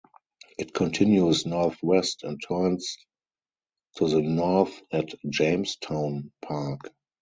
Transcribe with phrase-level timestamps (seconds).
[0.57, 2.97] It continues northwest and turns
[3.97, 6.89] to the north at Jamestown Park.